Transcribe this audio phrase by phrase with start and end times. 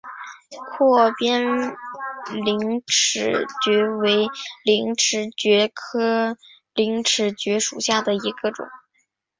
[0.71, 1.45] 阔边
[2.43, 4.25] 陵齿蕨为
[4.65, 6.39] 陵齿蕨科
[6.73, 8.65] 陵齿蕨属下的一个种。